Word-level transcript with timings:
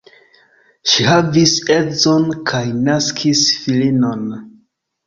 Ŝi 0.93 1.05
havis 1.09 1.53
edzon 1.75 2.27
kaj 2.53 2.65
naskis 2.89 3.47
filinon. 3.61 4.27